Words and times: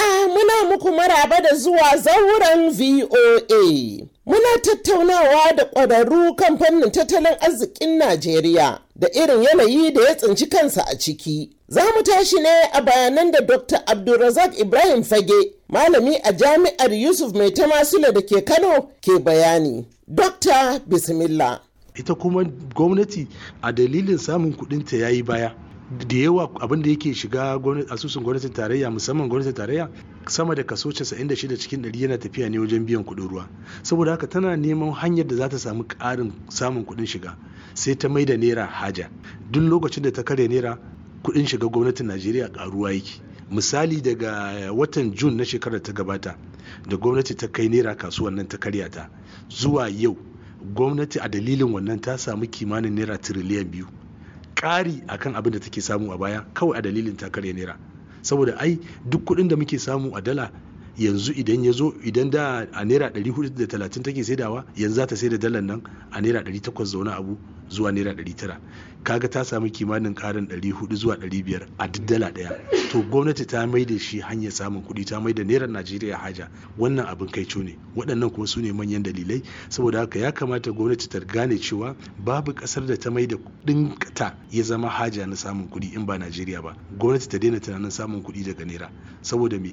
Jama'a 0.00 0.28
muna 0.28 0.70
muku 0.70 0.92
maraba 0.92 1.40
da 1.40 1.54
zuwa 1.54 1.96
zauren 1.96 2.70
VOA. 2.70 4.06
Muna 4.26 4.58
tattaunawa 4.62 5.52
da 5.56 5.64
ƙwararru 5.64 6.34
kan 6.36 6.58
fannin 6.58 6.90
tattalin 6.90 7.36
arzikin 7.40 7.98
Najeriya 7.98 8.78
da 8.96 9.08
irin 9.12 9.42
yanayi 9.42 9.92
da 9.94 10.02
ya 10.02 10.14
tsinci 10.16 10.46
kansa 10.46 10.84
a 10.90 10.96
ciki. 10.98 11.50
Za 11.68 11.82
mu 11.96 12.02
tashi 12.02 12.36
ne 12.40 12.62
a 12.72 12.80
bayanan 12.82 13.30
da 13.32 13.40
Dr. 13.40 13.76
Abdulrazak 13.86 14.58
Ibrahim 14.60 15.02
Fage, 15.02 15.52
malami 15.68 16.16
a 16.24 16.32
Jami'ar 16.32 16.92
Yusuf 17.00 17.32
Mai 17.34 17.50
Tamasula 17.50 18.12
da 18.12 18.20
ke 18.22 18.44
Kano, 18.44 18.90
ke 19.02 19.18
bayani. 19.22 19.84
Dr. 20.12 20.80
Bismillah. 20.88 21.60
Ita 21.94 22.14
kuma 22.14 22.44
gwamnati 22.44 23.26
a 23.62 23.72
dalilin 23.72 24.18
samun 24.18 24.52
kudinta 24.54 24.96
ya 24.96 25.08
yi 25.08 25.22
baya. 25.22 25.50
Da 25.90 26.16
yawa 26.16 26.50
abin 26.60 26.82
da 26.82 26.90
yake 26.90 27.14
shiga 27.14 27.58
asusun 27.90 28.22
gwamnatin 28.22 28.52
tarayya 28.52 28.90
musamman 28.90 29.28
gwamnatin 29.28 29.52
tarayya 29.54 29.88
sama 30.26 30.54
da 30.54 30.62
kaso 30.62 30.88
96 30.90 31.56
cikin 31.56 31.82
100 31.82 32.02
yana 32.02 32.18
tafiya 32.18 32.48
ne 32.48 32.58
wajen 32.58 32.86
biyan 32.86 33.02
kuɗin 33.04 33.28
ruwa. 33.28 33.48
Saboda 33.82 34.10
haka 34.12 34.26
tana 34.26 34.56
neman 34.56 34.92
hanyar 34.92 35.26
da 35.26 35.36
za 35.36 35.48
ta 35.48 35.58
samu 35.58 35.82
ƙarin 35.84 36.32
samun 36.48 36.84
kuɗin 36.84 37.06
shiga 37.06 37.36
sai 37.74 37.94
ta 37.96 38.08
mai 38.08 38.24
da 38.24 38.36
naira 38.36 38.66
haja. 38.66 39.10
Duk 39.50 39.62
lokacin 39.62 40.02
da 40.02 40.10
ta 40.12 40.22
karya 40.22 40.48
naira 40.48 40.78
kuɗin 41.24 41.46
shiga 41.46 41.66
gwamnatin 41.66 42.06
najeriya 42.06 42.48
ƙaruwa 42.48 42.92
yake. 42.94 43.20
Misali 43.50 44.00
daga 44.00 44.70
watan 44.72 45.10
jun 45.14 45.36
na 45.36 45.42
shekarar 45.44 45.82
ta 45.82 45.92
gabata 45.92 46.36
da 46.88 46.96
gwamnati 46.96 47.34
ta 47.34 47.48
kai 47.48 47.66
naira 47.68 47.96
kasuwan 47.98 48.34
nan 48.36 48.46
ta 48.46 48.58
karya 48.58 48.88
ta 48.88 49.10
zuwa 49.50 49.88
yau 49.90 50.16
gwamnati 50.74 51.18
a 51.18 51.28
dalilin 51.28 51.72
wannan 51.74 51.98
ta 52.00 52.14
samu 52.18 52.46
kimanin 52.46 52.94
naira 52.94 53.18
tiriliyan 53.18 53.64
biyu. 53.66 53.86
Ƙari 54.60 55.00
akan 55.08 55.34
abin 55.40 55.52
da 55.52 55.58
take 55.58 55.80
samu 55.80 56.12
a 56.12 56.18
baya 56.18 56.44
kawai 56.52 56.76
a 56.76 56.82
dalilin 56.82 57.16
ta 57.16 57.28
karya 57.32 57.54
naira. 57.56 57.76
Saboda 58.22 58.56
ai 58.60 58.76
duk 59.08 59.24
kuɗin 59.24 59.48
da 59.48 59.56
muke 59.56 59.78
samu 59.80 60.12
a 60.14 60.20
dala 60.20 60.50
yanzu 61.00 61.32
idan 61.32 61.64
ya 61.64 61.72
zo 61.72 61.94
idan 62.04 62.30
da 62.30 62.66
a 62.72 62.84
naira 62.84 63.08
430 63.08 64.02
take 64.02 64.24
saidawa 64.24 64.64
yanzu 64.76 64.94
za 64.96 65.06
ta 65.06 65.16
sai 65.16 65.28
da 65.28 65.38
dalar 65.38 65.62
nan 65.62 65.82
a 66.12 66.20
naira 66.20 66.40
800 66.42 66.84
zaune 66.84 67.10
abu 67.12 67.38
zuwa 67.68 67.92
naira 67.92 68.12
900 68.12 68.56
kaga 69.02 69.28
ta 69.28 69.44
samu 69.44 69.70
kimanin 69.70 70.14
karin 70.14 70.44
400 70.46 70.94
zuwa 70.96 71.16
500 71.16 71.66
a 71.78 71.88
duk 71.88 72.04
dala 72.06 72.30
ɗaya 72.30 72.52
to 72.90 73.02
gwamnati 73.02 73.46
ta 73.46 73.66
mai 73.66 73.84
da 73.84 73.98
shi 73.98 74.18
hanyar 74.20 74.50
samun 74.52 74.82
kuɗi 74.82 75.04
ta 75.06 75.20
mai 75.20 75.32
da 75.32 75.44
naira 75.44 75.66
najeriya 75.66 76.18
haja. 76.18 76.50
Wannan 76.78 77.06
abin 77.06 77.28
kai 77.30 77.46
ne. 77.62 77.78
Waɗannan 77.96 78.30
kuma 78.34 78.46
su 78.46 78.60
ne 78.60 78.72
manyan 78.72 79.02
dalilai. 79.02 79.42
Saboda 79.68 80.00
haka 80.00 80.18
ya 80.18 80.32
kamata 80.32 80.72
gwamnati 80.72 81.08
ta 81.08 81.20
gane 81.20 81.54
cewa 81.58 81.94
babu 82.18 82.50
ƙasar 82.52 82.86
da 82.86 82.96
ta 82.96 83.10
mai 83.10 83.26
da 83.26 83.36
kuɗin 83.36 83.94
ta 84.14 84.34
ya 84.50 84.62
zama 84.64 84.88
haja 84.88 85.24
na 85.26 85.36
samun 85.36 85.68
kuɗi 85.70 85.94
in 85.94 86.04
ba 86.04 86.18
najeriya 86.18 86.62
ba. 86.62 86.74
Gwamnati 86.98 87.28
ta 87.28 87.38
daina 87.38 87.60
tunanin 87.60 87.90
samun 87.94 88.22
kuɗi 88.26 88.44
daga 88.44 88.64
naira. 88.66 88.90
Saboda 89.22 89.58
me? 89.60 89.72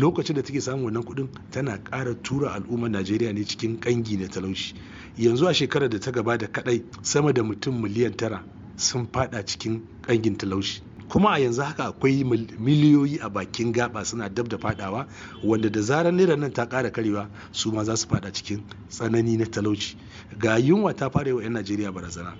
Lokacin 0.00 0.34
da 0.36 0.40
take 0.42 0.60
samun 0.64 0.84
wannan 0.84 1.02
kuɗin 1.04 1.28
tana 1.50 1.78
ƙara 1.84 2.14
tura 2.22 2.50
al'ummar 2.52 2.90
najeriya 2.90 3.32
ne 3.32 3.44
cikin 3.44 3.78
ƙangi 3.80 4.16
na 4.18 4.28
talauci. 4.28 4.74
Yanzu 5.18 5.46
a 5.46 5.52
shekarar 5.54 5.88
da 5.90 5.98
ta 6.00 6.10
gabata 6.10 6.46
kadai 6.48 6.82
sama 7.02 7.32
da 7.32 7.42
mutum 7.42 7.80
miliyan 7.82 8.16
tara 8.16 8.42
sun 8.76 9.06
fada 9.12 9.42
cikin 9.44 9.82
ƙangin 10.02 10.36
talauci. 10.36 10.80
Kuma 11.08 11.30
a 11.32 11.38
yanzu 11.38 11.62
haka 11.62 11.84
akwai 11.84 12.24
miliyoyi 12.58 13.18
a 13.22 13.28
bakin 13.30 13.72
gaba 13.72 14.04
suna 14.04 14.28
dab 14.28 14.48
da 14.48 14.58
fadawa 14.58 15.06
wanda 15.44 15.68
da 15.70 15.80
zarar 15.80 16.12
naira 16.12 16.36
nan 16.36 16.52
ta 16.52 16.66
kara 16.66 16.90
karewa 16.90 17.28
su 17.52 17.72
ma 17.72 17.84
za 17.84 17.96
su 17.96 18.08
fada 18.08 18.30
cikin 18.32 18.62
tsanani 18.88 19.36
na 19.36 19.44
talauci. 19.46 19.96
Ga 20.38 20.58
yunwa 20.58 20.94
ta 20.94 21.10
fara 21.10 21.34
wa 21.34 21.42
'yan 21.42 21.52
najeriya 21.52 21.92
barazana. 21.92 22.34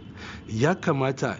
Ya 0.48 0.74
kamata 0.74 1.38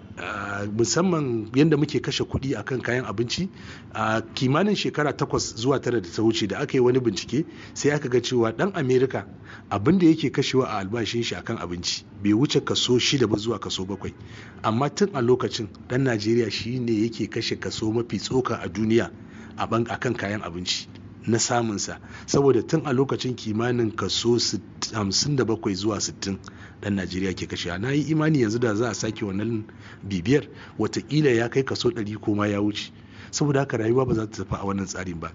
musamman 0.77 1.51
yadda 1.55 1.77
muke 1.77 2.01
kashe 2.01 2.25
kuɗi 2.25 2.57
akan 2.59 2.81
kayan 2.83 3.05
abinci 3.05 3.49
a 3.95 4.21
kimanin 4.35 4.75
shekara 4.77 5.13
takwas 5.13 5.55
zuwa 5.57 5.81
tara 5.81 6.01
da 6.01 6.09
ta 6.09 6.23
wuce 6.23 6.47
da 6.47 6.59
aka 6.59 6.73
yi 6.79 6.81
wani 6.81 7.01
bincike 7.01 7.45
sai 7.75 7.91
aka 7.93 8.09
ga 8.09 8.21
cewa 8.21 8.53
dan 8.53 8.73
amerika 8.75 9.27
abin 9.71 9.99
da 9.99 10.07
yake 10.07 10.31
kashewa 10.31 10.67
a 10.69 10.79
albashin 10.79 11.23
shi 11.23 11.35
akan 11.35 11.59
abinci 11.59 12.05
bai 12.23 12.33
wuce 12.33 12.61
kaso 12.65 12.99
shida 12.99 13.27
ba 13.27 13.37
zuwa 13.37 13.59
kaso 13.59 13.85
bakwai. 13.85 14.15
Amma 14.63 14.91
tun 14.91 15.11
a 15.15 15.21
lokacin 15.23 15.69
dan 15.89 16.05
najeriya 16.05 16.51
shi 16.51 16.79
ne 16.81 16.93
yake 16.93 17.14
kashe 17.31 17.57
kaso 17.57 17.93
mafi 17.93 18.19
tsoka 18.19 18.57
a 18.61 18.69
duniya 18.69 19.11
a 19.57 19.99
kan 19.99 20.15
kayan 20.15 20.43
abinci 20.43 20.89
na 21.27 21.39
samunsa. 21.39 21.99
Saboda 22.27 22.63
tun 22.67 22.83
a 22.85 22.93
lokacin 22.93 23.35
kimanin 23.35 23.91
kaso 23.97 24.37
57 24.37 25.75
zuwa 25.75 25.97
60 26.01 26.37
dan 26.83 26.95
najeriya 26.97 27.33
ke 27.35 27.47
kashe 27.49 27.79
na 27.79 27.91
yi 27.93 28.03
imani 28.13 28.43
yanzu 28.43 28.59
da 28.59 28.75
za 28.75 28.91
a 28.91 28.95
sake 28.95 29.25
wannan 29.25 29.65
bibiyar 30.03 30.45
wataƙila 30.79 31.31
ya 31.31 31.49
kai 31.49 31.63
kaso 31.65 31.89
100 31.91 32.19
ko 32.21 32.35
ma 32.35 32.47
ya 32.47 32.61
wuce. 32.61 32.93
Saboda 33.31 33.61
haka 33.61 33.77
rayuwa 33.77 34.07
ba 34.07 34.15
za 34.15 34.27
ta 34.27 34.45
tafi 34.45 34.55
a 34.61 34.65
wannan 34.67 34.87
tsarin 34.87 35.21
ba. 35.21 35.33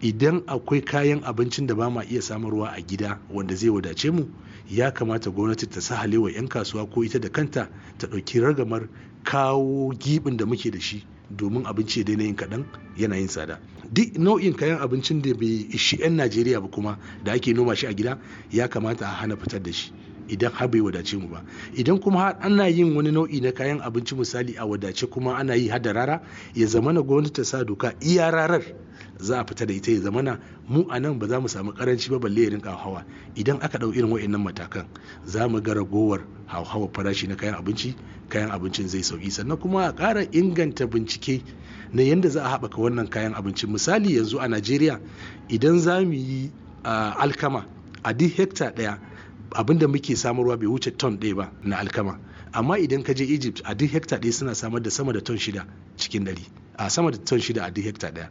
Idan 0.00 0.42
akwai 0.46 0.80
kayan 0.84 1.20
abincin 1.24 1.66
da 1.66 1.74
ba 1.74 1.90
ma 1.90 2.02
iya 2.04 2.22
samarwa 2.22 2.68
a 2.72 2.80
gida 2.80 3.18
wanda 3.30 3.54
zai 3.54 3.68
wadace 3.70 4.10
mu 4.10 4.24
ya 4.70 4.90
kamata 4.90 5.30
gwamnati 5.30 5.66
ta 5.66 5.80
sahale 5.80 6.16
wa 6.18 6.30
'yan 6.30 6.48
kasuwa 6.48 6.86
ko 6.90 7.04
ita 7.04 7.18
da 7.18 7.28
kanta 7.28 7.68
ta 7.98 8.06
ɗauki 8.06 8.40
ragamar 8.40 8.88
kawo 9.24 9.92
gibin 9.98 10.36
da 10.36 10.46
muke 10.46 10.70
da 10.70 10.80
shi 10.80 11.04
domin 11.30 11.64
abinci 11.66 12.04
daina 12.04 12.22
yin 12.24 12.36
kaɗan 12.36 12.64
yana 12.96 13.16
yin 13.16 13.28
tsada. 13.28 13.58
Duk 13.92 14.18
nau'in 14.18 14.54
kayan 14.56 14.78
abincin 14.80 15.22
da 15.22 15.34
bai 15.34 15.66
ishi 15.72 15.96
'yan 16.00 16.16
najeriya 16.16 16.60
ba 16.60 16.68
kuma 16.68 16.98
da 17.24 17.32
ake 17.32 17.52
noma 17.54 17.74
shi 17.74 17.86
a 17.86 17.92
gida 17.94 18.18
ya 18.50 18.68
kamata 18.68 19.04
a 19.06 19.10
hana 19.22 19.36
fitar 19.36 19.62
da 19.62 19.72
shi 19.72 19.92
idan 20.28 20.52
har 20.52 20.68
bai 20.68 20.80
wadace 20.80 21.16
mu 21.16 21.28
ba. 21.28 21.42
Idan 21.76 21.98
kuma 22.00 22.18
har 22.18 22.36
ana 22.42 22.66
yin 22.68 22.94
wani 22.96 23.10
nau'i 23.12 23.40
na 23.40 23.52
kayan 23.52 23.80
abinci 23.80 24.14
misali 24.14 24.56
a 24.58 24.66
wadace 24.66 25.06
kuma 25.10 25.34
ana 25.38 25.54
yi 25.54 25.68
hada 25.68 25.92
rara 25.92 26.20
ya 26.54 26.66
zamana 26.66 27.02
gwamnati 27.02 27.32
ta 27.32 27.44
sa 27.44 27.64
doka 27.64 27.94
iya 28.02 28.30
rarar 28.30 28.62
za 29.18 29.40
a 29.40 29.44
fita 29.44 29.66
da 29.66 29.74
ita 29.74 29.90
ya 29.92 30.00
zamana 30.00 30.38
mu 30.68 30.84
a 30.90 31.00
nan 31.00 31.18
ba 31.18 31.26
za 31.28 31.40
mu 31.40 31.48
samu 31.48 31.72
karanci 31.72 32.10
ba 32.10 32.18
balle 32.18 32.42
ya 32.42 32.50
rinka 32.50 32.70
hawa. 32.70 33.04
Idan 33.34 33.58
aka 33.62 33.78
ɗau 33.78 33.92
irin 33.94 34.10
wa'annan 34.10 34.42
matakan 34.42 34.86
za 35.24 35.48
mu 35.48 35.60
ga 35.60 35.74
ragowar 35.74 36.20
hauhawar 36.46 36.88
farashi 36.92 37.26
na 37.28 37.34
kayan 37.36 37.54
abinci 37.54 37.94
kayan 38.28 38.50
abincin 38.50 38.88
zai 38.88 39.02
sauƙi 39.02 39.30
sannan 39.30 39.56
kuma 39.58 39.86
a 39.88 39.92
ƙara 39.92 40.24
inganta 40.32 40.86
bincike 40.86 41.42
na 41.92 42.02
yadda 42.02 42.28
za 42.30 42.42
a 42.44 42.48
haɓaka 42.58 42.76
wannan 42.78 43.08
kayan 43.10 43.34
abinci 43.34 43.66
misali 43.66 44.16
yanzu 44.16 44.38
a 44.38 44.48
najeriya 44.48 45.00
idan 45.48 45.78
za 45.80 46.00
mu 46.04 46.12
yi 46.12 46.50
alkama 46.84 47.66
a 48.02 48.12
duk 48.14 48.32
hekta 48.32 48.70
ɗaya 48.74 48.98
abin 49.54 49.78
da 49.78 49.86
muke 49.88 50.16
samarwa 50.16 50.56
bai 50.56 50.66
wuce 50.66 50.90
ton 50.96 51.18
ɗaya 51.18 51.34
ba 51.36 51.52
na 51.64 51.76
alkama. 51.78 52.18
Amma 52.52 52.78
idan 52.78 53.02
ka 53.02 53.12
je 53.14 53.24
egypt 53.24 53.62
a 53.64 53.74
duk 53.74 53.90
hekta 53.90 54.18
ɗaya 54.18 54.32
suna 54.32 54.54
samar 54.54 54.80
da 54.82 54.90
sama 54.90 55.12
da 55.12 55.20
ton 55.20 55.36
shida 55.36 55.66
cikin 55.96 56.24
ɗari. 56.24 56.46
A 56.78 56.90
sama 56.90 57.10
da 57.10 57.18
ton 57.18 57.38
shida 57.40 57.64
a 57.64 57.70
duk 57.70 57.84
hekta 57.84 58.10
ɗaya 58.12 58.28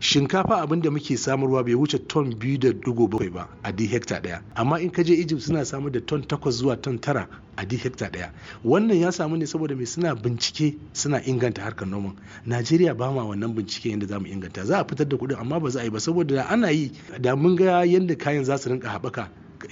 shinkafa 0.00 0.60
abin 0.62 0.80
da 0.82 0.90
muke 0.90 1.16
samarwa 1.16 1.64
bai 1.64 1.74
wuce 1.74 1.98
ton 2.08 2.34
biyu 2.38 2.58
da 2.58 2.72
dugo 2.72 3.06
bakwai 3.08 3.30
ba 3.32 3.48
a 3.62 3.72
duk 3.72 3.90
hekta 3.90 4.20
ɗaya 4.20 4.42
amma 4.54 4.80
in 4.80 4.90
ka 4.90 5.02
je 5.02 5.12
egypt 5.14 5.42
suna 5.42 5.64
samar 5.64 5.90
da 5.92 6.00
ton 6.00 6.22
takwas 6.22 6.54
zuwa 6.62 6.76
ton 6.76 6.98
tara 7.00 7.28
a 7.56 7.64
duk 7.66 7.80
hekta 7.80 8.10
ɗaya 8.10 8.30
wannan 8.64 8.96
ya 9.00 9.12
samu 9.12 9.36
ne 9.36 9.46
saboda 9.46 9.74
mai 9.76 9.86
suna 9.86 10.14
bincike 10.14 10.76
suna 10.92 11.20
inganta 11.22 11.62
harkar 11.62 11.86
noman. 11.88 12.16
Najeriya 12.46 12.94
ba 12.96 13.10
ma 13.12 13.22
wannan 13.24 13.54
bincike 13.54 13.90
yadda 13.90 14.06
za 14.06 14.18
mu 14.20 14.26
inganta. 14.26 14.64
Za 14.64 14.78
a 14.80 14.84
fitar 14.84 15.06
da 15.08 15.16
kuɗin 15.16 15.38
amma 15.40 15.60
ba 15.60 15.70
za 15.70 15.80
a 15.80 15.84
yi 15.84 15.90
ba 15.90 16.00
saboda 16.00 16.42
ana 16.50 16.70
yi 16.70 16.90
da 17.20 17.36
mun 17.36 17.56
ga 17.56 17.84
yadda 17.86 18.16
kayan 18.18 18.44
za 18.44 18.58
su 18.58 18.68
rinka 18.70 18.88
haɓaka 18.88 19.28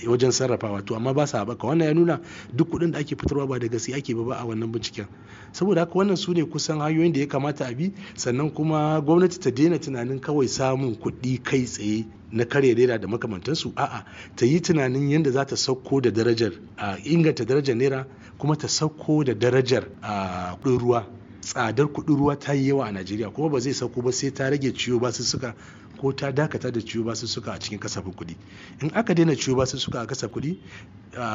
wajen 0.07 0.31
sarrafawa 0.33 0.83
to 0.85 0.95
amma 0.97 1.13
ba 1.15 1.27
sa 1.27 1.45
haɓaka. 1.45 1.67
Wannan 1.67 1.87
ya 1.89 1.95
nuna 1.95 2.21
duk 2.55 2.69
kuɗin 2.71 2.93
da 2.93 2.99
ake 2.99 3.17
fitarwa 3.17 3.47
ba 3.49 3.59
da 3.59 3.69
gaske 3.69 3.95
ake 3.95 4.15
ba 4.15 4.37
a 4.41 4.45
wannan 4.47 4.73
binciken. 4.73 5.07
Saboda 5.53 5.81
haka 5.81 5.93
wannan 5.99 6.17
su 6.17 6.33
ne 6.33 6.43
kusan 6.45 6.79
hanyoyin 6.81 7.13
da 7.13 7.21
ya 7.21 7.27
kamata 7.27 7.67
a 7.69 7.75
bi 7.75 7.93
sannan 8.15 8.51
kuma 8.51 9.01
gwamnati 9.01 9.39
ta 9.41 9.51
daina 9.51 9.79
tunanin 9.79 10.21
kawai 10.21 10.49
samun 10.49 10.95
kuɗi 10.97 11.43
kai 11.43 11.65
tsaye 11.65 12.07
na 12.33 12.45
karya 12.45 12.75
naira 12.75 12.99
da 12.99 13.07
makamantansu. 13.09 13.73
A'a 13.77 14.05
ta 14.37 14.47
yi 14.47 14.61
tunanin 14.61 15.11
yadda 15.11 15.31
za 15.31 15.45
ta 15.45 15.57
sauko 15.57 16.01
da 16.01 16.11
darajar 16.11 16.53
a 16.77 16.97
inganta 17.05 17.45
darajar 17.45 17.77
naira 17.77 18.07
kuma 18.39 18.57
ta 18.57 18.69
sauko 18.69 19.25
da 19.25 19.35
darajar 19.35 19.85
a 20.03 20.57
kuɗin 20.63 20.79
ruwa. 20.79 21.05
Tsadar 21.43 21.87
kuɗin 21.91 22.17
ruwa 22.17 22.37
ta 22.39 22.53
yi 22.55 22.69
yawa 22.69 22.87
a 22.87 22.93
najeriya 22.93 23.31
kuma 23.35 23.49
ba 23.51 23.61
zai 23.61 23.75
sauko 23.75 24.01
ba 24.03 24.13
sai 24.13 24.31
ta 24.31 24.49
rage 24.49 24.73
ciwo 24.73 25.01
ba 25.01 25.11
su 25.13 25.23
suka 25.25 25.55
ko 26.03 26.13
ta 26.13 26.33
dakata 26.33 26.71
da 26.73 26.81
ciwo 26.81 27.05
ba 27.05 27.15
su 27.15 27.29
suka 27.29 27.53
a 27.53 27.59
cikin 27.59 27.79
kasafin 27.79 28.13
kuɗi. 28.13 28.35
In 28.83 28.91
aka 28.95 29.15
daina 29.15 29.37
ciwo 29.37 29.57
ba 29.57 29.67
su 29.67 29.79
suka 29.79 30.01
a 30.03 30.07
kasafin 30.07 30.35
kuɗi 30.35 30.59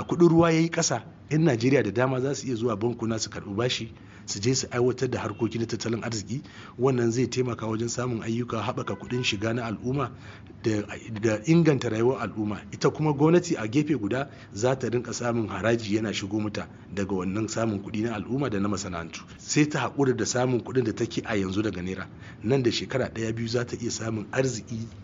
kuɗin 0.08 0.28
ruwa 0.30 0.52
ya 0.52 0.60
yi 0.60 0.70
ƙasa 0.70 1.04
in 1.30 1.44
najeriya 1.46 1.84
da 1.84 1.92
dama 1.92 2.20
za 2.22 2.36
su 2.36 2.48
iya 2.48 2.56
zuwa 2.56 2.76
bankuna 2.76 3.20
su 3.20 3.30
karɓi 3.30 3.56
bashi 3.56 3.94
su 4.26 4.40
je 4.42 4.56
su 4.56 4.68
aiwatar 4.72 5.10
da 5.10 5.20
harkoki 5.20 5.58
na 5.60 5.66
tattalin 5.66 6.04
arziki. 6.04 6.42
Wannan 6.80 7.12
zai 7.12 7.28
taimaka 7.28 7.66
wajen 7.66 7.88
samun 7.88 8.22
ayyuka 8.22 8.60
haɓaka 8.62 8.96
kuɗin 9.00 9.24
shiga 9.24 9.54
na 9.54 9.64
al'umma 9.66 10.12
da 11.22 11.40
inganta 11.46 11.90
rayuwar 11.90 12.22
al'umma. 12.22 12.60
Ita 12.72 12.90
kuma 12.90 13.14
gwamnati 13.14 13.56
a 13.56 13.68
gefe 13.68 13.96
guda 13.96 14.28
za 14.54 14.76
ta 14.76 14.90
rinka 14.90 15.14
samun 15.14 15.48
haraji 15.48 15.96
yana 15.96 16.12
shigo 16.14 16.40
mata 16.42 16.68
daga 16.94 17.16
wannan 17.16 17.48
samun 17.48 17.80
kuɗi 17.80 18.04
na 18.04 18.16
al'umma 18.16 18.50
da 18.50 18.60
na 18.60 18.68
masana'antu. 18.68 19.24
Sai 19.38 19.66
ta 19.70 19.80
haƙura 19.88 20.14
da 20.16 20.26
samun 20.26 20.60
kuɗin 20.60 20.84
da 20.84 20.92
take 20.92 21.22
a 21.26 21.36
yanzu 21.38 21.62
daga 21.64 21.82
naira. 21.82 22.08
Nan 22.44 22.64
da 22.64 22.70
shekara 22.72 23.08
ɗaya 23.14 23.32
biyu 23.36 23.48
za 23.48 23.64
ta 23.66 23.78
iya 23.80 23.92
samun 23.92 24.26
arziki 24.32 24.57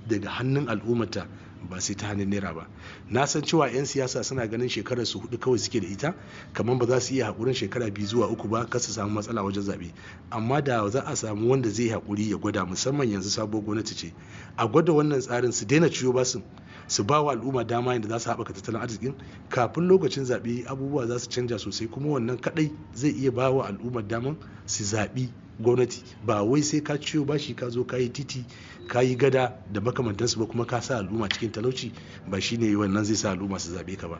daga 0.08 0.30
hannun 0.30 0.68
al'ummata 0.70 1.28
ba 1.70 1.80
sai 1.82 1.96
ta 1.96 2.08
hannun 2.08 2.30
naira 2.30 2.54
ba. 2.54 2.68
Na 3.10 3.26
san 3.26 3.42
cewa 3.42 3.68
'yan 3.72 3.86
siyasa 3.86 4.24
suna 4.24 4.48
ganin 4.48 4.70
shekarar 4.70 5.06
su 5.06 5.20
huɗu 5.20 5.40
kawai 5.40 5.60
suke 5.60 5.80
da 5.80 5.88
ita 5.88 6.14
kamar 6.54 6.78
ba 6.78 6.86
za 6.88 7.00
su 7.00 7.14
iya 7.16 7.32
haƙurin 7.32 7.54
shekara 7.56 7.90
biyu 7.92 8.08
zuwa 8.08 8.28
uku 8.28 8.48
ba 8.48 8.66
kar 8.70 8.82
su 8.82 8.92
samu 8.92 9.12
matsala 9.16 9.44
wajen 9.44 9.64
zaɓe. 9.64 9.92
Amma 10.32 10.62
da 10.62 10.88
za 10.90 11.02
a 11.06 11.16
samu 11.16 11.50
wanda 11.50 11.70
zai 11.70 11.90
haƙuri 11.90 12.30
ya 12.32 12.38
gwada 12.38 12.66
musamman 12.66 13.08
yanzu 13.10 13.30
sabuwar 13.30 13.64
gwamnati 13.66 13.96
ce 13.96 14.14
a 14.58 14.68
gwada 14.68 14.92
wannan 14.94 15.22
tsarin 15.22 15.52
su 15.52 15.66
daina 15.66 15.88
ciwo 15.90 16.14
basin 16.14 16.44
su 16.88 17.04
ba 17.04 17.22
wa 17.22 17.32
al'umma 17.34 17.64
dama 17.66 17.94
yadda 17.94 18.10
za 18.10 18.20
su 18.20 18.30
haɓaka 18.30 18.54
tattalin 18.54 18.82
arzikin. 18.82 19.14
Kafin 19.50 19.88
lokacin 19.88 20.26
zaɓe 20.26 20.66
abubuwa 20.68 21.08
za 21.08 21.20
su 21.20 21.30
canja 21.30 21.58
sosai 21.60 21.88
kuma 21.88 22.08
wannan 22.20 22.38
kaɗai 22.42 22.72
zai 22.94 23.12
iya 23.12 23.32
ba 23.32 23.50
wa 23.52 23.68
al'ummar 23.68 24.04
daman 24.08 24.36
su 24.66 24.84
zaɓi 24.84 25.30
gwamnati 25.60 26.04
ba 26.26 26.44
wai 26.44 26.62
sai 26.62 26.82
ka 26.82 26.98
ciyo 26.98 27.26
bashi 27.26 27.54
ka 27.54 27.70
zo 27.70 27.84
ka 27.84 27.98
yi 27.98 28.10
titi 28.10 28.46
ka 28.88 29.02
yi 29.02 29.16
gada 29.16 29.54
da 29.72 29.82
makamantansu 29.82 30.40
ba 30.40 30.46
kuma 30.46 30.66
ka 30.66 30.82
sa 30.82 30.98
al'umma 31.00 31.30
cikin 31.30 31.52
talauci 31.52 31.92
ba 32.28 32.40
shine 32.42 32.76
wannan 32.76 33.04
zai 33.04 33.16
sa 33.16 33.32
al'umma 33.32 33.60
su 33.60 33.72
zaɓe 33.72 33.96
ka 33.98 34.08
ba. 34.08 34.18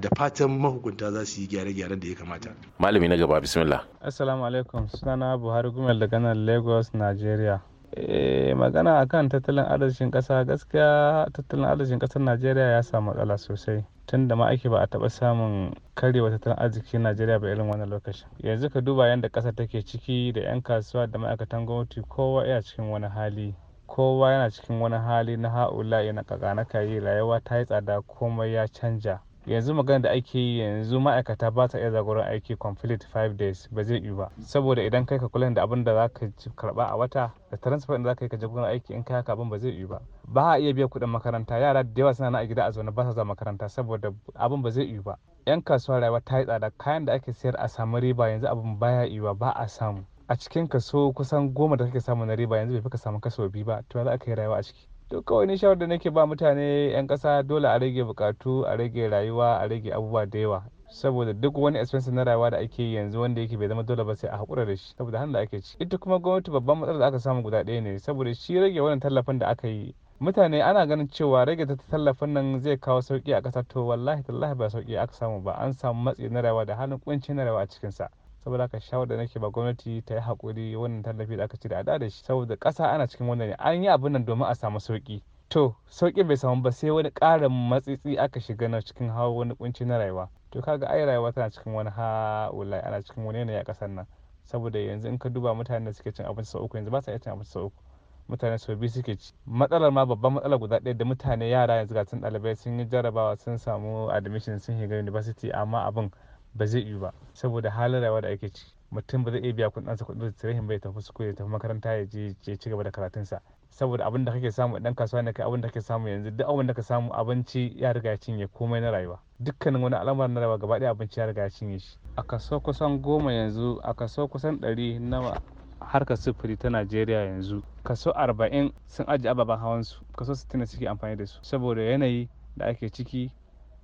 Da 0.00 0.08
fatan 0.16 0.50
mahukunta 0.58 1.12
za 1.12 1.24
su 1.26 1.40
yi 1.40 1.46
gyare-gyaren 1.46 2.00
da 2.00 2.08
ya 2.08 2.14
kamata. 2.14 2.50
Malami 2.78 3.08
na 3.08 3.16
gaba 3.16 3.40
bismillah. 3.40 3.84
Assalamu 4.02 4.44
alaikum. 4.46 4.88
Sunana 4.90 5.38
buhari 5.38 5.70
gumel 5.70 5.98
daga 6.00 6.18
nan 6.18 6.46
lagos 6.46 6.90
nigeria. 6.94 7.60
Eh, 7.96 8.52
magana 8.56 9.00
akan 9.00 9.28
tattalin 9.30 9.64
arzikin 9.64 10.10
ƙasa. 10.10 10.44
Gaskiya 10.44 11.26
tattalin 11.32 11.64
arzikin 11.64 11.98
ƙasar 11.98 12.20
najeriya 12.22 12.70
ya 12.76 12.82
samu 12.82 13.12
matsala 13.14 13.38
sosai. 13.38 13.84
Tun 14.06 14.28
da 14.28 14.36
ma 14.36 14.46
ake 14.48 14.68
ba 14.68 14.80
a 14.80 14.86
taɓa 14.86 15.08
samun 15.10 15.74
karyewa 15.94 16.30
tattalin 16.30 16.58
arzikin 16.58 17.02
najeriya 17.02 17.38
ba 17.40 17.48
irin 17.50 17.68
wannan 17.68 17.88
lokacin. 17.90 18.28
Yanzu 18.42 18.70
ka 18.70 18.80
duba 18.80 19.08
yadda 19.08 19.28
ƙasar 19.28 19.54
take 19.54 19.82
ciki 19.82 20.32
da 20.32 20.40
'yan 20.40 20.62
kasuwa 20.62 21.06
da 21.10 21.18
ma'aikatan 21.18 21.66
gwamnati 21.66 22.02
kowa 22.08 22.46
yana 22.46 22.62
cikin 22.62 22.90
wani 22.90 23.06
hali. 23.08 23.54
Kowa 23.86 24.30
yana 24.32 24.50
cikin 24.50 24.80
wani 24.80 24.96
hali 24.96 25.36
na 25.36 25.50
ha'ula 25.50 26.02
yana 26.02 26.22
kakana 26.24 26.64
kayi 26.64 27.00
rayuwa 27.00 27.40
ta 27.44 27.58
yi 27.58 27.64
tsada 27.64 28.00
komai 28.02 28.52
ya 28.54 28.66
canja. 28.68 29.20
Yanzu 29.46 29.74
magana 29.74 29.98
da 30.02 30.10
ake 30.10 30.38
yi 30.38 30.58
yanzu 30.58 31.00
ma'aikata 31.00 31.50
ba 31.50 31.68
ta 31.68 31.78
iya 31.78 31.90
zagoron 31.90 32.24
aiki 32.26 32.56
complete 32.56 33.06
five 33.12 33.36
days 33.36 33.68
ba 33.72 33.82
zai 33.82 33.96
yi 34.02 34.10
ba. 34.10 34.30
Saboda 34.40 34.82
idan 34.82 35.06
kai 35.06 35.18
ka 35.18 35.28
kula 35.28 35.50
da 35.54 35.62
abin 35.62 35.84
da 35.84 35.94
za 35.94 36.08
ka 36.08 36.26
karɓa 36.56 36.84
a 36.90 36.96
wata 36.96 37.30
da 37.50 37.56
transfer 37.56 37.98
da 37.98 38.04
za 38.10 38.14
ka 38.14 38.24
yi 38.24 38.28
ka 38.28 38.36
je 38.36 38.46
gurin 38.48 38.64
aiki 38.64 38.94
in 38.94 39.04
kai 39.04 39.14
haka 39.16 39.32
abin 39.32 39.48
ba 39.50 39.58
zai 39.58 39.70
yi 39.70 39.86
ba. 39.86 40.00
Ba 40.28 40.50
a 40.52 40.58
iya 40.58 40.72
biya 40.74 40.86
kuɗin 40.88 41.06
makaranta. 41.10 41.58
Yara 41.58 41.82
da 41.84 41.90
yawa 42.00 42.14
suna 42.14 42.30
na 42.30 42.38
a 42.38 42.46
gida 42.46 42.64
a 42.64 42.70
zaune 42.72 42.90
ba 42.90 43.04
sa 43.04 43.12
zuwa 43.12 43.24
makaranta 43.24 43.68
saboda 43.68 44.12
abin 44.34 44.62
ba 44.62 44.70
zai 44.70 44.84
yi 44.84 44.98
ba. 45.00 45.16
Yan 45.46 45.62
kasuwa 45.62 46.00
rayuwa 46.00 46.20
ta 46.24 46.38
yi 46.38 46.44
tsada. 46.44 46.70
Kayan 46.70 47.04
da 47.04 47.12
ake 47.12 47.32
sayar 47.32 47.54
a 47.58 47.68
samu 47.68 48.00
riba 48.00 48.28
yanzu 48.28 48.46
abin 48.48 48.78
baya 48.78 49.04
yi 49.06 49.20
ba 49.20 49.50
a 49.54 49.68
samu. 49.68 50.04
A 50.28 50.34
cikin 50.36 50.66
kaso 50.68 51.12
kusan 51.12 51.54
goma 51.54 51.76
da 51.76 51.84
kake 51.86 52.00
samu 52.00 52.26
na 52.26 52.34
riba 52.34 52.56
yanzu 52.56 52.72
bai 52.74 52.82
fi 52.82 52.88
ka 52.90 52.98
samu 52.98 53.20
kaso 53.20 53.48
biyu 53.48 53.64
ba. 53.64 53.82
To 53.88 54.02
za 54.04 54.10
a 54.10 54.18
kai 54.18 54.34
rayuwa 54.34 54.58
a 54.58 54.62
ciki? 54.62 54.88
To 55.10 55.22
kawai 55.22 55.46
ni 55.46 55.58
shawar 55.58 55.78
da 55.78 55.86
nake 55.86 56.10
ba 56.10 56.26
mutane 56.26 56.90
'yan 56.92 57.06
kasa 57.06 57.42
dole 57.42 57.68
a 57.68 57.78
rage 57.78 58.02
bukatu 58.04 58.66
a 58.66 58.76
rage 58.76 59.08
rayuwa 59.08 59.58
a 59.62 59.68
rage 59.68 59.92
abubuwa 59.92 60.26
da 60.26 60.38
yawa. 60.38 60.62
Saboda 60.90 61.32
duk 61.32 61.58
wani 61.58 61.78
expense 61.78 62.10
na 62.10 62.24
rayuwa 62.24 62.50
da 62.50 62.58
ake 62.58 62.92
yanzu 62.92 63.20
wanda 63.20 63.40
yake 63.40 63.56
bai 63.56 63.68
zama 63.68 63.82
dole 63.82 64.04
ba 64.04 64.16
sai 64.16 64.30
a 64.30 64.36
haƙura 64.38 64.66
da 64.66 64.76
shi. 64.76 64.94
Saboda 64.98 65.18
hannun 65.18 65.32
da 65.32 65.40
ake 65.40 65.60
ci 65.62 65.76
ita 65.78 65.98
kuma 65.98 66.18
gwamnati 66.18 66.50
babban 66.50 66.78
matsalar 66.78 66.98
da 67.00 67.06
aka 67.06 67.18
samu 67.20 67.42
guda 67.42 67.62
ɗaya 67.64 67.82
ne. 67.82 67.98
Saboda 67.98 68.34
shi 68.34 68.58
rage 68.60 68.80
wannan 68.80 69.00
tallafin 69.00 69.38
da 69.38 69.46
aka 69.48 69.68
yi 69.68 69.94
mutane 70.20 70.62
ana 70.62 70.86
ganin 70.86 71.08
cewa 71.08 71.44
rage 71.46 71.66
tallafin 71.90 72.32
nan 72.32 72.60
zai 72.60 72.76
kawo 72.76 73.00
sauƙi 73.00 73.34
a 73.36 73.40
ƙasa. 73.42 73.62
To 73.68 73.86
wallahi 73.86 74.22
tallahi 74.22 74.54
ba 74.56 74.66
sauƙi 74.70 74.98
aka 74.98 75.12
samu 75.14 75.40
ba. 75.42 75.52
An 75.58 75.72
samu 75.72 76.02
matsi 76.02 76.28
na 76.30 76.40
rayuwa 76.42 76.66
da 76.66 76.74
hannun 76.76 76.98
kunci 76.98 77.34
na 77.34 77.44
rayuwa 77.44 77.62
a 77.62 77.66
cikinsa. 77.66 78.08
Saboda 78.46 78.62
haka 78.62 78.80
shawar 78.80 79.08
da 79.08 79.16
nake 79.16 79.38
ba 79.38 79.50
gwamnati 79.50 80.02
ta 80.04 80.14
yi 80.14 80.20
haƙuri 80.20 80.76
wannan 80.76 81.02
tallafi 81.02 81.36
da 81.36 81.44
aka 81.44 81.56
ci 81.56 81.68
da 81.68 81.82
da 81.82 81.98
shi 82.10 82.22
saboda 82.24 82.56
ƙasa 82.56 82.86
ana 82.92 83.06
cikin 83.06 83.26
wannan 83.26 83.48
ne. 83.48 83.54
An 83.58 83.82
yi 83.82 83.88
abin 83.88 84.12
nan 84.12 84.24
domin 84.24 84.46
a 84.48 84.54
samu 84.54 84.78
sauƙi. 84.78 85.20
To 85.48 85.74
sauƙi 85.90 86.22
bai 86.26 86.36
samu 86.36 86.62
ba 86.62 86.70
sai 86.72 86.90
wani 86.90 87.10
ƙarin 87.10 87.50
matsitsi 87.50 88.16
aka 88.18 88.38
shiga 88.40 88.68
na 88.70 88.78
cikin 88.80 89.10
hawa 89.10 89.32
wani 89.34 89.54
kunci 89.56 89.84
na 89.84 89.98
rayuwa. 89.98 90.28
To 90.52 90.62
kaga 90.62 90.86
ai 90.88 91.02
rayuwa 91.04 91.32
tana 91.34 91.50
cikin 91.50 91.72
wani 91.74 91.90
ha'ulai 91.90 92.80
ana 92.86 93.02
cikin 93.02 93.24
wani 93.24 93.38
yanayi 93.38 93.58
a 93.60 93.64
ƙasar 93.64 93.90
nan. 93.90 94.06
Saboda 94.44 94.78
yanzu 94.78 95.08
in 95.08 95.18
ka 95.18 95.28
duba 95.28 95.52
mutanen 95.54 95.84
da 95.84 95.90
suke 95.92 96.14
cin 96.14 96.26
abinci 96.26 96.46
sau 96.46 96.62
uku 96.62 96.76
yanzu 96.76 96.90
ba 96.90 97.02
sa 97.02 97.10
iya 97.10 97.18
cin 97.18 97.32
abinci 97.32 97.50
sau 97.50 97.64
uku. 97.66 97.82
Mutane 98.30 98.60
sau 98.60 98.76
biyu 98.76 98.88
suke 98.90 99.18
ci. 99.18 99.32
Matsalar 99.50 99.92
ma 99.92 100.04
babban 100.06 100.32
matsalar 100.34 100.58
guda 100.60 100.78
ɗaya 100.80 100.96
da 100.96 101.04
mutane 101.04 101.50
yara 101.50 101.74
yanzu 101.82 101.94
ga 101.94 102.04
sun 102.04 102.20
ɗalibai 102.20 102.56
sun 102.56 102.78
yi 102.78 102.84
jarabawa 102.86 103.36
sun 103.38 103.58
samu 103.58 104.08
admission 104.12 104.60
sun 104.60 104.78
shiga 104.78 104.98
university 104.98 105.50
amma 105.52 105.82
abin 105.90 106.10
ba 106.56 106.66
zai 106.66 106.80
yi 106.82 106.98
ba. 106.98 107.12
Saboda 107.34 107.70
halin 107.70 108.00
rayuwa 108.00 108.20
da 108.22 108.28
ake 108.28 108.48
ci 108.52 108.64
mutum 108.90 109.24
ba 109.24 109.30
zai 109.30 109.40
iya 109.40 109.52
biya 109.52 109.68
kuɗin 109.70 109.96
kuɗin 109.96 110.32
tarihin 110.36 110.66
bai 110.66 110.78
tafi 110.78 111.02
suku 111.02 111.22
ya 111.22 111.32
tafi 111.34 111.50
makaranta 111.50 111.92
ya 111.92 112.04
je 112.06 112.34
ya 112.46 112.56
ci 112.56 112.70
gaba 112.70 112.82
da 112.84 112.90
karatunsa. 112.90 113.40
Saboda 113.70 114.04
abin 114.06 114.24
da 114.24 114.32
kake 114.32 114.50
samu 114.52 114.76
idan 114.76 114.94
kasuwa 114.94 115.22
ne 115.22 115.32
kai 115.32 115.46
abin 115.46 115.60
da 115.60 115.68
kake 115.68 115.80
samu 115.80 116.08
yanzu. 116.08 116.30
Duk 116.30 116.48
abin 116.48 116.66
da 116.66 116.74
ka 116.74 116.82
samu 116.82 117.12
abinci 117.12 117.72
ya 117.76 117.92
riga 117.92 118.10
ya 118.10 118.16
cinye 118.16 118.46
komai 118.46 118.80
na 118.80 118.90
rayuwa. 118.90 119.18
Dukkanin 119.40 119.82
wani 119.82 119.96
al'amarin 119.96 120.34
na 120.34 120.40
rayuwa 120.40 120.58
gaba 120.58 120.78
ɗaya 120.78 120.90
abinci 120.90 121.20
ya 121.20 121.26
riga 121.26 121.42
ya 121.42 121.50
cinye 121.50 121.78
shi. 121.78 121.98
A 122.16 122.22
kaso 122.22 122.60
kusan 122.60 122.98
goma 123.02 123.32
yanzu 123.32 123.80
a 123.82 123.94
kaso 123.94 124.28
kusan 124.28 124.56
ɗari 124.60 124.98
na 125.00 125.40
harkar 125.80 126.16
sufuri 126.16 126.56
ta 126.56 126.70
najeriya 126.70 127.20
yanzu 127.26 127.62
kaso 127.84 128.12
arba'in 128.16 128.72
sun 128.86 129.06
ajiye 129.08 129.30
ababen 129.30 129.58
hawansu. 129.58 130.00
Kaso 130.16 130.34
sittin 130.34 130.66
suke 130.66 130.88
amfani 130.88 131.16
da 131.16 131.26
su. 131.26 131.38
Saboda 131.42 131.82
yanayi 131.82 132.28
da 132.56 132.66
ake 132.66 132.88
ciki 132.90 133.30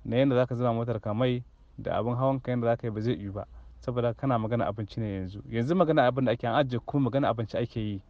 na 0.05 0.15
yadda 0.17 0.35
zaka 0.35 0.55
zama 0.55 0.73
motar 0.73 0.99
kamai 0.99 1.43
da 1.77 1.97
abin 1.97 2.15
hawan 2.15 2.39
ka 2.39 2.51
yadda 2.51 2.67
zaka 2.67 2.87
yi 2.87 2.91
ba 2.93 3.01
zai 3.01 3.13
yi 3.19 3.29
ba. 3.31 3.45
Saboda 3.79 4.13
kana 4.13 4.39
magana 4.39 4.65
abinci 4.65 4.99
ne 4.99 5.13
yanzu. 5.15 5.41
Yanzu 5.49 5.75
magana 5.75 6.07
abin 6.07 6.25
da 6.25 6.31
ake 6.31 6.47
an 6.47 6.55
ajiye 6.55 6.79
kuma 6.85 7.09
magana 7.09 7.29
abinci 7.29 7.57
ake 7.57 7.79
yi. 7.79 8.01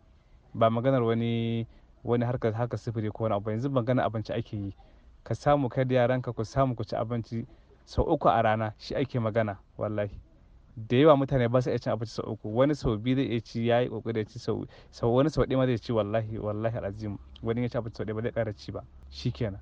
Ba 0.54 0.70
maganar 0.70 1.04
wani 1.04 1.68
wani 2.04 2.26
harkar 2.26 2.54
harkar 2.54 2.78
sifiri 2.80 3.10
ko 3.12 3.24
wani 3.24 3.36
abu 3.36 3.50
yanzu 3.50 3.70
magana 3.70 4.04
abinci 4.04 4.34
ake 4.34 4.58
yi. 4.58 4.76
Ka 5.24 5.34
samu 5.36 5.70
kai 5.70 5.86
da 5.86 5.96
yaranka 5.96 6.34
ku 6.34 6.44
samu 6.46 6.76
ku 6.76 6.84
ci 6.84 6.96
abinci 6.96 7.46
sau 7.86 8.04
uku 8.04 8.28
a 8.30 8.42
rana. 8.42 8.74
Shi 8.78 8.96
ake 8.96 9.20
magana 9.20 9.58
wallahi. 9.78 10.20
Da 10.78 10.98
yawa 10.98 11.18
mutane 11.18 11.48
ba 11.50 11.62
su 11.62 11.70
iya 11.70 11.80
cin 11.80 11.94
abinci 11.94 12.12
sau 12.14 12.32
uku. 12.34 12.56
Wani 12.56 12.76
sau 12.76 12.98
biyu 12.98 13.16
zai 13.16 13.26
iya 13.26 13.42
ci 13.42 13.68
ya 13.68 13.80
yi 13.82 13.90
ƙoƙari 13.90 14.18
ya 14.18 14.26
ci 14.26 14.40
sau 14.40 14.68
wani 15.16 15.30
sau 15.30 15.44
ɗaya 15.46 15.58
ma 15.58 15.66
zai 15.66 15.78
ci 15.78 15.92
wallahi 15.94 16.38
wallahi 16.38 16.78
alazim. 16.78 17.18
Wani 17.42 17.62
ya 17.62 17.70
ci 17.70 17.78
abinci 17.78 17.98
sau 17.98 18.06
ɗaya 18.06 18.16
ba 18.16 18.22
zai 18.22 18.32
ƙara 18.32 18.54
ci 18.56 18.72
ba. 18.72 18.84
Shikenan 19.10 19.60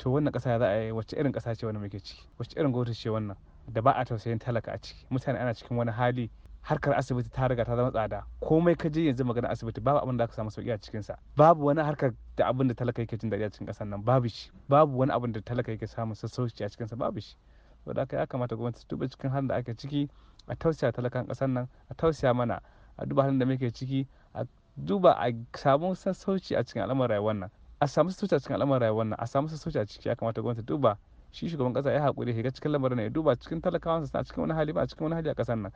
to 0.00 0.08
wannan 0.12 0.32
ƙasa 0.32 0.58
za 0.58 0.66
a 0.66 0.80
yi 0.84 0.92
wacce 0.92 1.16
irin 1.16 1.32
ƙasa 1.32 1.54
ce 1.54 1.66
wannan 1.66 1.82
muke 1.82 2.00
ciki? 2.00 2.24
Wacce 2.38 2.56
irin 2.56 2.72
gwamnati 2.72 2.94
ce 2.96 3.10
wannan 3.10 3.36
da 3.72 3.82
ba 3.82 3.92
a 3.92 4.04
tausayin 4.04 4.38
talaka 4.38 4.72
a 4.72 4.78
ciki? 4.78 5.04
Mutane 5.10 5.38
ana 5.38 5.52
cikin 5.54 5.76
wani 5.76 5.92
hali 5.92 6.30
harkar 6.62 6.94
asibiti 6.96 7.28
ta 7.30 7.46
riga 7.48 7.64
ta 7.64 7.76
zama 7.76 7.90
tsada. 7.92 8.24
Komai 8.40 8.78
ka 8.78 8.88
je 8.88 9.00
yanzu 9.12 9.24
magana 9.24 9.48
asibiti 9.52 9.80
babu 9.82 9.98
abin 10.00 10.16
da 10.16 10.24
aka 10.24 10.32
samu 10.32 10.48
sauƙi 10.50 10.72
a 10.72 10.78
cikin 10.78 11.02
sa 11.04 11.16
babu 11.36 11.64
wani 11.66 11.82
harkar 11.82 12.14
da 12.36 12.48
abin 12.48 12.68
da 12.68 12.74
talaka 12.74 13.02
yake 13.04 13.18
jin 13.20 13.30
daɗi 13.30 13.44
a 13.44 13.50
cikin 13.50 13.66
ƙasar 13.66 13.86
nan 13.88 14.02
babu 14.02 14.28
shi. 14.28 14.50
Babu 14.68 14.96
wani 14.98 15.12
abin 15.12 15.32
da 15.32 15.40
talaka 15.40 15.70
yake 15.76 15.86
samun 15.86 16.14
sassauci 16.16 16.64
a 16.64 16.68
cikin 16.70 16.88
sa 16.88 16.96
babu 16.96 17.20
shi. 17.20 17.36
Saboda 17.84 18.00
haka 18.00 18.16
ya 18.16 18.26
kamata 18.26 18.56
gwamnati 18.56 18.84
duba 18.88 19.06
cikin 19.08 19.30
halin 19.30 19.48
da 19.48 19.56
ake 19.56 19.76
ciki 19.76 20.08
a 20.48 20.56
tausaya 20.56 20.92
talakan 20.92 21.26
ƙasar 21.28 21.48
nan 21.50 21.68
a 21.90 21.94
tausaya 21.94 22.34
mana 22.34 22.60
a 22.96 23.04
duba 23.06 23.22
halin 23.22 23.38
da 23.38 23.44
muke 23.44 23.68
ciki 23.70 24.06
a 24.34 24.46
duba 24.82 25.12
a 25.20 25.28
samu 25.52 25.92
sassauci 25.94 26.56
a 26.56 26.64
cikin 26.64 26.82
al'amuran 26.88 27.08
rayuwar 27.10 27.36
nan. 27.38 27.50
A 27.80 27.86
samu 27.88 28.10
sassauci 28.10 28.34
a 28.34 28.40
cikin 28.40 28.54
al'amuran 28.56 28.80
rayuwar 28.80 29.06
nan 29.06 29.16
a 29.18 29.26
samu 29.26 29.48
sassauci 29.48 29.78
a 29.80 29.86
ciki 29.86 30.08
ya 30.08 30.14
kamata 30.16 30.42
gwamnati 30.42 30.62
duba. 30.66 30.96
Shi 31.32 31.48
shugaban 31.48 31.72
ƙasa 31.72 31.92
ya 31.92 32.00
haƙuri 32.00 32.34
shiga 32.34 32.50
cikin 32.50 32.72
lamarin 32.72 32.98
ya 32.98 33.08
duba 33.08 33.36
cikin 33.36 33.60
talakawansa 33.60 34.06
suna 34.10 34.24
cikin 34.24 34.40
wani 34.40 34.54
hali 34.54 34.72
ba 34.72 34.80
a 34.82 34.86
cikin 34.86 35.02
wani 35.04 35.14
hali 35.14 35.30
a 35.30 35.34
ƙasar 35.34 35.56
nan. 35.58 35.72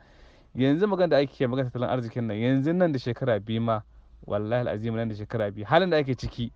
Yanzu 0.55 0.85
magana 0.87 1.09
da 1.09 1.17
ake 1.17 1.47
magana 1.47 1.69
tattalin 1.71 1.89
arzikin 1.89 2.23
nan 2.27 2.37
yanzu 2.37 2.73
nan 2.75 2.91
da 2.91 2.99
shekara 2.99 3.39
biyu 3.39 3.61
ma 3.61 3.81
wallahi 4.27 4.61
al'azim 4.67 4.95
nan 4.95 5.09
da 5.09 5.15
shekara 5.15 5.51
biyu 5.51 5.65
halin 5.65 5.89
da 5.89 5.97
ake 5.97 6.15
ciki 6.15 6.51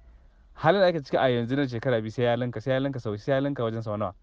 halin 0.53 0.82
da 0.82 0.88
ake 0.88 1.01
ciki 1.03 1.18
a 1.18 1.27
yanzu 1.29 1.56
nan 1.56 1.68
shekara 1.68 2.01
biyu 2.01 2.12
sai 2.12 2.24
ya 2.24 2.36
linka 2.36 2.62
sai 2.62 2.72
ya 2.74 2.79
linka 2.79 3.00
sau 3.00 3.15
sai 3.18 3.32
ya 3.34 3.39
linka 3.41 3.63
wajen 3.63 3.82
sau 3.82 3.98
nawa. 3.98 4.13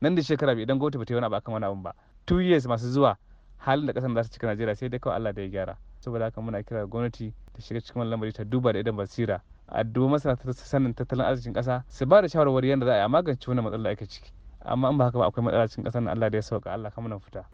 Nan 0.00 0.14
da 0.14 0.22
shekara 0.22 0.54
biyu 0.54 0.62
idan 0.68 0.78
gwamnati 0.78 0.98
ba 0.98 1.04
ta 1.04 1.14
yi 1.14 1.16
wani 1.20 1.26
abu 1.26 1.34
akan 1.36 1.52
wani 1.52 1.66
abun 1.66 1.82
ba. 1.82 1.92
Two 2.26 2.38
years 2.40 2.66
masu 2.66 2.86
zuwa 2.92 3.16
halin 3.58 3.86
da 3.86 3.92
ƙasar 3.92 4.14
za 4.14 4.22
su 4.22 4.30
cika 4.38 4.46
Najeriya 4.46 4.76
sai 4.76 4.88
dai 4.88 4.98
kawai 5.00 5.16
Allah 5.16 5.32
da 5.32 5.42
ya 5.42 5.48
gyara. 5.48 5.76
Saboda 6.00 6.24
haka 6.30 6.40
muna 6.40 6.62
kira 6.62 6.86
gwamnati 6.86 7.32
ta 7.56 7.60
shiga 7.60 7.80
cikin 7.80 8.00
wannan 8.04 8.10
lamari 8.10 8.32
ta 8.32 8.44
duba 8.44 8.72
da 8.72 8.78
idan 8.78 8.96
basira. 8.96 9.40
A 9.72 9.84
masana 9.84 10.36
ta 10.36 10.52
sanin 10.52 10.94
tattalin 10.94 11.24
arzikin 11.24 11.52
kasa 11.54 11.84
su 11.88 12.06
ba 12.06 12.20
da 12.22 12.28
shawarwari 12.28 12.68
yadda 12.70 12.86
za 12.86 13.04
a 13.04 13.08
magance 13.08 13.46
wannan 13.46 13.64
matsalar 13.64 13.82
da 13.84 13.90
ake 13.90 14.06
ciki. 14.06 14.30
Amma 14.64 14.90
in 14.90 14.98
ba 14.98 15.04
haka 15.04 15.18
ba 15.18 15.26
akwai 15.26 15.44
matsala 15.44 15.68
cikin 15.68 15.84
ƙasar 15.84 16.02
nan 16.02 16.08
Allah 16.16 16.30
da 16.30 16.36
ya 16.38 16.42
sauka 16.42 16.70
Allah 16.72 16.90
kamar 16.90 17.18
fita. 17.20 17.44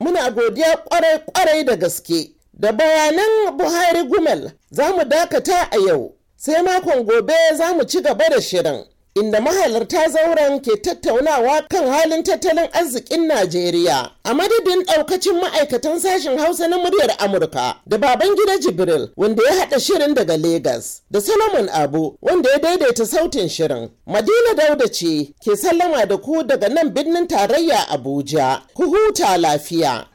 Muna 0.00 0.30
godiya 0.30 0.76
kwarai-kwarai 0.76 1.64
da 1.66 1.76
gaske. 1.76 2.32
Da 2.52 2.72
bayanan 2.72 3.56
buhari 3.56 4.02
gumel 4.08 4.52
za 4.70 4.92
mu 4.92 5.04
dakata 5.04 5.68
a 5.72 5.78
yau. 5.86 6.14
Sai 6.36 6.62
makon 6.62 7.04
gobe 7.06 7.34
za 7.56 7.72
mu 7.74 7.84
ci 7.84 8.02
gaba 8.02 8.24
da 8.30 8.40
shirin. 8.40 8.84
Inda 9.20 9.40
mahalarta 9.40 10.08
zauren 10.08 10.60
ke 10.60 10.76
tattaunawa 10.84 11.62
kan 11.68 11.86
halin 11.94 12.22
tattalin 12.22 12.68
arzikin 12.72 13.26
najeriya. 13.28 13.98
A 14.24 14.34
madadin 14.34 14.84
daukacin 14.86 15.36
ma'aikatan 15.42 16.00
sashen 16.00 16.38
hausa 16.38 16.68
na 16.68 16.78
muryar 16.78 17.10
amurka 17.18 17.74
da 17.86 17.98
baban 17.98 18.34
gida 18.36 18.58
jibril 18.58 19.08
wanda 19.16 19.42
ya 19.44 19.54
haɗa 19.54 19.80
shirin 19.80 20.14
daga 20.14 20.36
Legas, 20.36 21.02
da 21.10 21.20
solomon 21.20 21.68
abu 21.68 22.16
wanda 22.22 22.50
ya 22.50 22.58
daidaita 22.58 23.06
sautin 23.06 23.48
shirin 23.48 23.88
madina 24.06 24.54
dauda 24.56 24.88
ce 24.88 25.34
ke 25.44 25.56
sallama 25.56 26.06
da 26.06 26.16
ku 26.16 26.42
daga 26.42 26.68
nan 26.68 26.88
birnin 26.90 27.26
tarayya 27.26 27.88
abuja. 27.88 28.62
Ku 28.74 28.82
huta 28.88 29.36
lafiya. 29.38 30.06